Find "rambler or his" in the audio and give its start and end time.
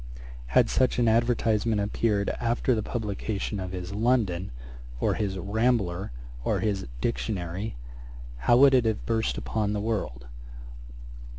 5.37-6.87